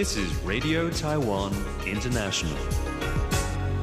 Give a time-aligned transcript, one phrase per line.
[0.00, 2.56] This is Radio Taiwan International.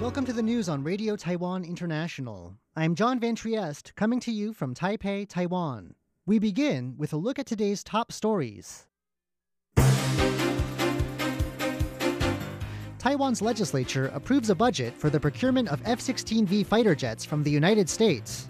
[0.00, 2.54] Welcome to the news on Radio Taiwan International.
[2.74, 5.96] I'm John Van Trieste, coming to you from Taipei, Taiwan.
[6.24, 8.86] We begin with a look at today's top stories.
[12.98, 17.50] Taiwan's legislature approves a budget for the procurement of F 16V fighter jets from the
[17.50, 18.48] United States.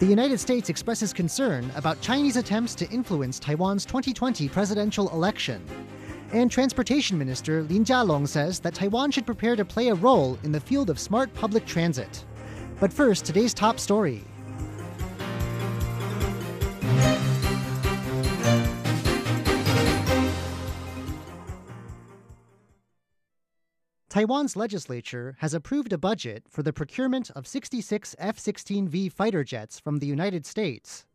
[0.00, 5.64] The United States expresses concern about Chinese attempts to influence Taiwan's 2020 presidential election.
[6.30, 10.52] And Transportation Minister Lin Jialong says that Taiwan should prepare to play a role in
[10.52, 12.24] the field of smart public transit.
[12.80, 14.22] But first, today's top story.
[24.10, 29.78] Taiwan's legislature has approved a budget for the procurement of 66 F 16V fighter jets
[29.78, 31.06] from the United States.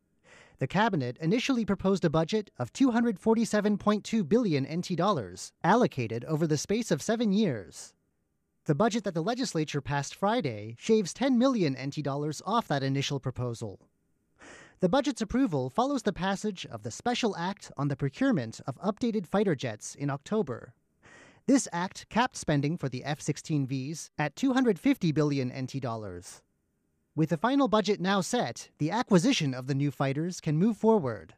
[0.60, 6.92] The cabinet initially proposed a budget of 247.2 billion NT dollars, allocated over the space
[6.92, 7.94] of seven years.
[8.66, 13.20] The budget that the legislature passed Friday shaves 10 million NT dollars off that initial
[13.20, 13.90] proposal.
[14.80, 19.28] The budget's approval follows the passage of the Special Act on the Procurement of Updated
[19.28, 20.74] Fighter Jets in October.
[21.46, 26.42] This act capped spending for the F 16Vs at 250 billion NT dollars.
[27.16, 31.36] With the final budget now set, the acquisition of the new fighters can move forward.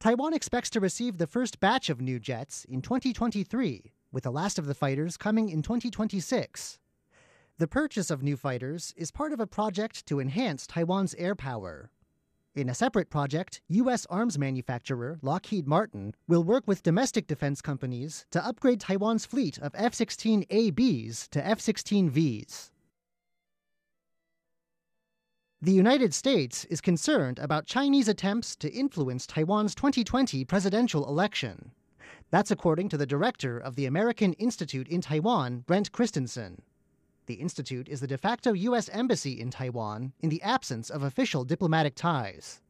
[0.00, 4.58] Taiwan expects to receive the first batch of new jets in 2023, with the last
[4.58, 6.80] of the fighters coming in 2026.
[7.58, 11.92] The purchase of new fighters is part of a project to enhance Taiwan's air power.
[12.56, 14.04] In a separate project, U.S.
[14.10, 19.76] arms manufacturer Lockheed Martin will work with domestic defense companies to upgrade Taiwan's fleet of
[19.76, 22.72] F 16ABs to F 16Vs.
[25.64, 31.70] The United States is concerned about Chinese attempts to influence Taiwan's 2020 presidential election.
[32.32, 36.62] That's according to the director of the American Institute in Taiwan, Brent Christensen.
[37.26, 38.88] The Institute is the de facto U.S.
[38.88, 42.60] embassy in Taiwan in the absence of official diplomatic ties.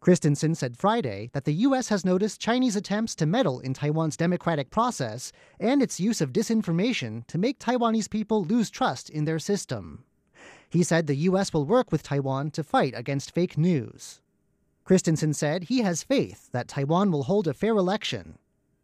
[0.00, 1.88] Christensen said Friday that the U.S.
[1.88, 7.26] has noticed Chinese attempts to meddle in Taiwan's democratic process and its use of disinformation
[7.28, 10.04] to make Taiwanese people lose trust in their system.
[10.72, 11.52] He said the U.S.
[11.52, 14.20] will work with Taiwan to fight against fake news.
[14.84, 18.38] Christensen said he has faith that Taiwan will hold a fair election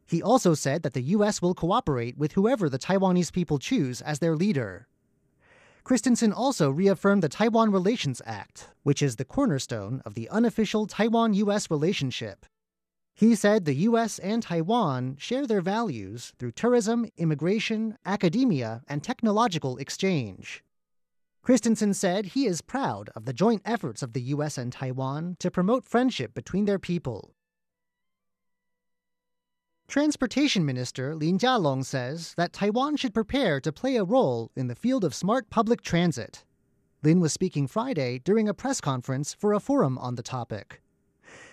[0.08, 1.42] he also said that the U.S.
[1.42, 4.88] will cooperate with whoever the Taiwanese people choose as their leader.
[5.84, 11.34] Christensen also reaffirmed the Taiwan Relations Act, which is the cornerstone of the unofficial Taiwan
[11.34, 11.70] U.S.
[11.70, 12.46] relationship.
[13.14, 14.18] He said the U.S.
[14.20, 20.64] and Taiwan share their values through tourism, immigration, academia, and technological exchange.
[21.48, 24.58] Christensen said he is proud of the joint efforts of the U.S.
[24.58, 27.32] and Taiwan to promote friendship between their people.
[29.88, 34.74] Transportation Minister Lin Jialong says that Taiwan should prepare to play a role in the
[34.74, 36.44] field of smart public transit.
[37.02, 40.82] Lin was speaking Friday during a press conference for a forum on the topic.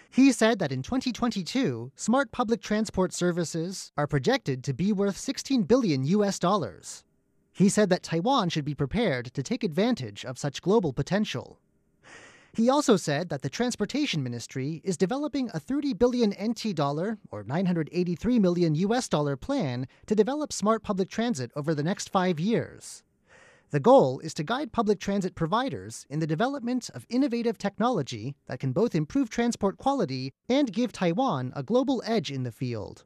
[0.10, 5.64] He said that in 2022, smart public transport services are projected to be worth 16
[5.64, 7.06] billion US dollars.
[7.56, 11.58] He said that Taiwan should be prepared to take advantage of such global potential.
[12.54, 17.44] He also said that the Transportation Ministry is developing a 30 billion NT dollar or
[17.44, 23.04] 983 million US dollar plan to develop smart public transit over the next 5 years.
[23.72, 28.60] The goal is to guide public transit providers in the development of innovative technology that
[28.60, 33.06] can both improve transport quality and give Taiwan a global edge in the field.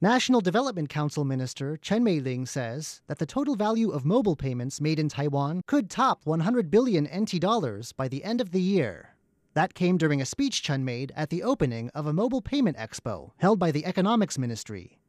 [0.00, 4.96] National Development Council Minister Chen Mei-ling says that the total value of mobile payments made
[4.96, 9.16] in Taiwan could top 100 billion NT dollars by the end of the year.
[9.54, 13.32] That came during a speech Chen made at the opening of a mobile payment expo
[13.38, 15.00] held by the Economics Ministry.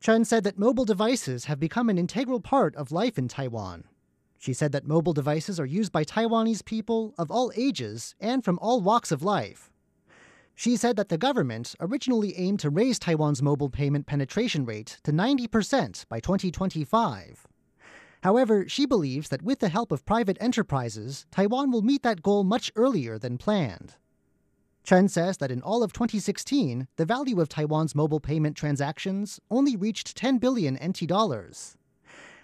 [0.00, 3.84] Chen said that mobile devices have become an integral part of life in Taiwan.
[4.40, 8.58] She said that mobile devices are used by Taiwanese people of all ages and from
[8.60, 9.69] all walks of life.
[10.60, 15.10] She said that the government originally aimed to raise Taiwan's mobile payment penetration rate to
[15.10, 17.46] 90% by 2025.
[18.22, 22.44] However, she believes that with the help of private enterprises, Taiwan will meet that goal
[22.44, 23.94] much earlier than planned.
[24.84, 29.76] Chen says that in all of 2016, the value of Taiwan's mobile payment transactions only
[29.76, 31.78] reached 10 billion NT dollars.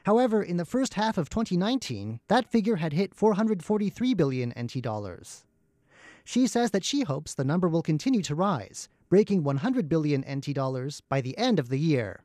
[0.05, 5.45] However, in the first half of 2019, that figure had hit 443 billion NT dollars.
[6.29, 10.53] She says that she hopes the number will continue to rise, breaking 100 billion NT
[10.55, 12.25] dollars by the end of the year.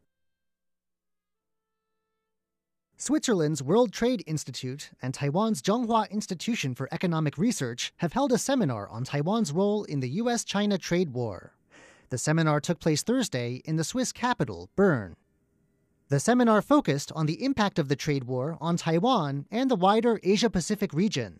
[2.97, 8.89] Switzerland's World Trade Institute and Taiwan's Zhonghua Institution for Economic Research have held a seminar
[8.89, 10.43] on Taiwan's role in the U.S.
[10.43, 11.53] China trade war.
[12.09, 15.15] The seminar took place Thursday in the Swiss capital, Bern.
[16.09, 20.19] The seminar focused on the impact of the trade war on Taiwan and the wider
[20.23, 21.39] Asia Pacific region.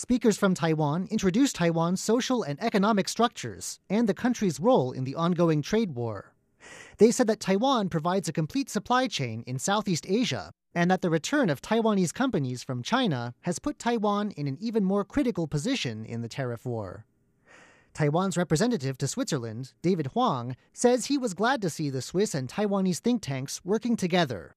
[0.00, 5.14] Speakers from Taiwan introduced Taiwan's social and economic structures and the country's role in the
[5.14, 6.32] ongoing trade war.
[6.96, 11.10] They said that Taiwan provides a complete supply chain in Southeast Asia and that the
[11.10, 16.06] return of Taiwanese companies from China has put Taiwan in an even more critical position
[16.06, 17.04] in the tariff war.
[17.92, 22.48] Taiwan's representative to Switzerland, David Huang, says he was glad to see the Swiss and
[22.48, 24.56] Taiwanese think tanks working together.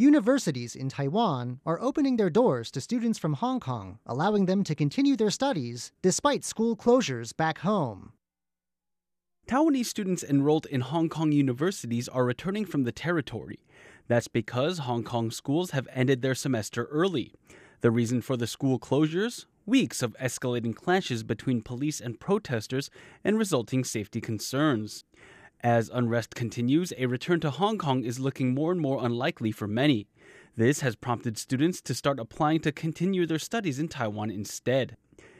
[0.00, 4.74] Universities in Taiwan are opening their doors to students from Hong Kong, allowing them to
[4.74, 8.14] continue their studies despite school closures back home.
[9.46, 13.58] Taiwanese students enrolled in Hong Kong universities are returning from the territory.
[14.08, 17.34] That's because Hong Kong schools have ended their semester early.
[17.82, 19.44] The reason for the school closures?
[19.66, 22.90] weeks of escalating clashes between police and protesters
[23.22, 25.04] and resulting safety concerns.
[25.62, 29.66] As unrest continues, a return to Hong Kong is looking more and more unlikely for
[29.66, 30.06] many.
[30.56, 34.96] This has prompted students to start applying to continue their studies in Taiwan instead.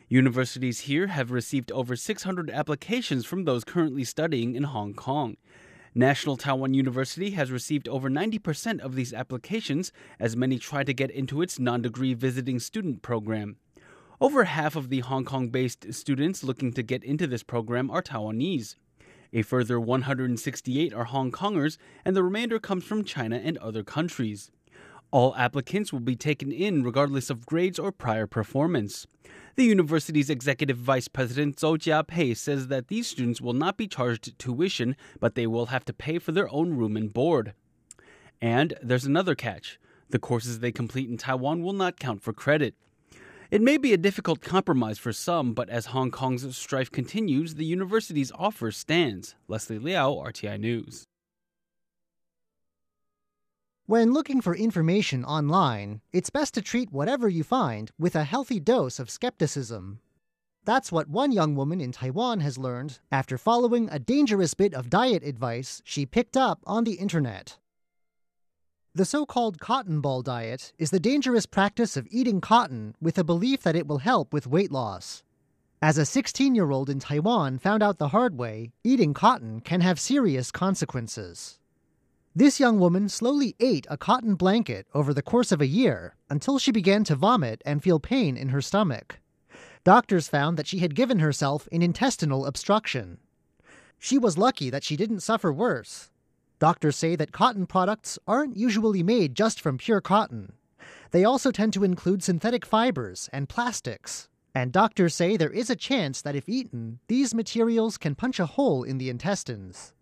[0.09, 5.39] Universities here have received over 600 applications from those currently studying in Hong Kong.
[5.95, 11.11] National Taiwan University has received over 90% of these applications as many try to get
[11.11, 13.57] into its non degree visiting student program.
[14.21, 18.03] Over half of the Hong Kong based students looking to get into this program are
[18.03, 18.77] Taiwanese.
[19.33, 24.51] A further 168 are Hong Kongers, and the remainder comes from China and other countries.
[25.13, 29.07] All applicants will be taken in regardless of grades or prior performance.
[29.55, 34.39] The university's executive vice president Zhou Jiapei says that these students will not be charged
[34.39, 37.55] tuition, but they will have to pay for their own room and board.
[38.41, 39.79] And there's another catch.
[40.09, 42.75] The courses they complete in Taiwan will not count for credit.
[43.51, 47.65] It may be a difficult compromise for some, but as Hong Kong's strife continues, the
[47.65, 49.35] university's offer stands.
[49.49, 51.09] Leslie Liao, RTI News.
[53.87, 58.61] When looking for information online, it's best to treat whatever you find with a healthy
[58.61, 59.99] dose of skepticism.
[60.65, 64.91] That's what one young woman in Taiwan has learned after following a dangerous bit of
[64.91, 67.59] diet advice she picked up on the internet.
[68.93, 73.25] The so called cotton ball diet is the dangerous practice of eating cotton with a
[73.25, 75.23] belief that it will help with weight loss.
[75.81, 79.81] As a 16 year old in Taiwan found out the hard way, eating cotton can
[79.81, 81.61] have serious consequences.
[82.35, 86.59] This young woman slowly ate a cotton blanket over the course of a year until
[86.59, 89.21] she began to vomit and feel pain in her stomach.
[89.85, 93.19] Doctors found that she had given herself an intestinal obstruction.
[94.01, 96.11] She was lucky that she didn't suffer worse,
[96.61, 100.53] Doctors say that cotton products aren't usually made just from pure cotton.
[101.11, 104.29] They also tend to include synthetic fibers and plastics.
[104.55, 108.45] And doctors say there is a chance that if eaten, these materials can punch a
[108.45, 109.95] hole in the intestines.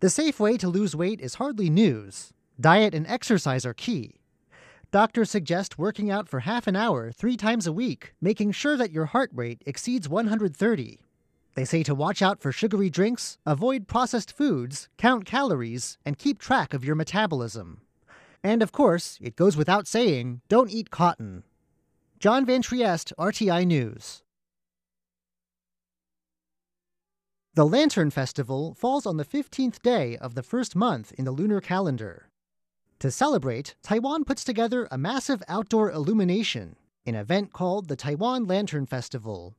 [0.00, 2.32] The safe way to lose weight is hardly news.
[2.58, 4.16] Diet and exercise are key.
[4.92, 8.92] Doctors suggest working out for half an hour three times a week, making sure that
[8.92, 11.00] your heart rate exceeds 130.
[11.54, 16.38] They say to watch out for sugary drinks, avoid processed foods, count calories, and keep
[16.38, 17.82] track of your metabolism.
[18.42, 21.44] And of course, it goes without saying, don't eat cotton.
[22.18, 24.22] John Van Trieste, RTI News.
[27.54, 31.60] The Lantern Festival falls on the 15th day of the first month in the lunar
[31.60, 32.30] calendar.
[33.00, 38.86] To celebrate, Taiwan puts together a massive outdoor illumination, an event called the Taiwan Lantern
[38.86, 39.54] Festival.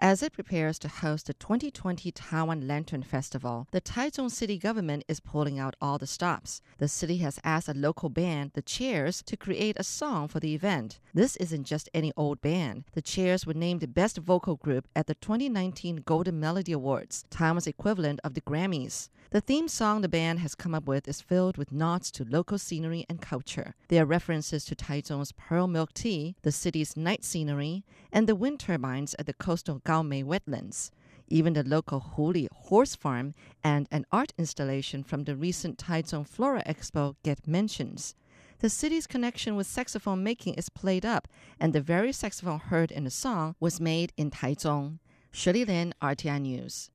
[0.00, 5.18] As it prepares to host the 2020 Taiwan Lantern Festival, the Taichung city government is
[5.18, 6.62] pulling out all the stops.
[6.78, 10.54] The city has asked a local band, the Chairs, to create a song for the
[10.54, 11.00] event.
[11.12, 12.84] This isn't just any old band.
[12.92, 18.20] The Chairs were named best vocal group at the 2019 Golden Melody Awards, Taiwan's equivalent
[18.22, 19.08] of the Grammys.
[19.30, 22.56] The theme song the band has come up with is filled with nods to local
[22.56, 23.74] scenery and culture.
[23.88, 28.60] There are references to Taichung's pearl milk tea, the city's night scenery, and the wind
[28.60, 30.90] turbines at the coastal Gaomei wetlands.
[31.28, 36.62] Even the local Houli horse farm and an art installation from the recent Taichung Flora
[36.64, 38.14] Expo get mentions.
[38.58, 41.26] The city's connection with saxophone making is played up,
[41.58, 44.98] and the very saxophone heard in the song was made in Taichung.
[45.30, 46.90] Shirley Lin, RTI News.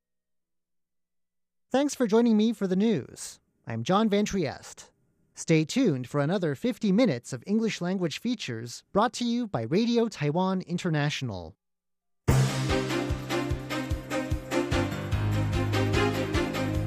[1.72, 3.40] Thanks for joining me for the news.
[3.66, 4.92] I'm John Van Trieste.
[5.34, 10.08] Stay tuned for another 50 minutes of English language features brought to you by Radio
[10.08, 11.56] Taiwan International.